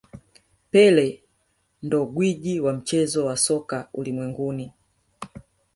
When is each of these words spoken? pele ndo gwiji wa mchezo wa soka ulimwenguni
pele 0.71 1.23
ndo 1.83 2.05
gwiji 2.05 2.59
wa 2.59 2.73
mchezo 2.73 3.25
wa 3.25 3.37
soka 3.37 3.89
ulimwenguni 3.93 4.73